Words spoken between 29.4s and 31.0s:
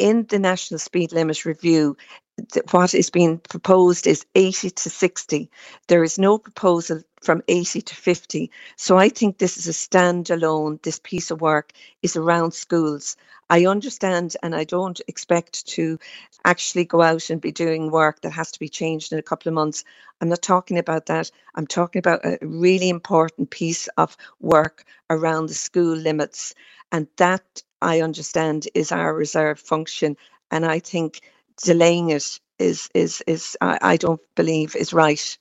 function. And I